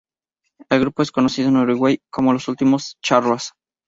El 0.71 0.79
grupo 0.79 1.03
es 1.03 1.11
conocido 1.11 1.49
en 1.49 1.57
Uruguay 1.57 1.99
como 2.09 2.33
"los 2.33 2.47
últimos 2.47 2.97
charrúas". 3.03 3.51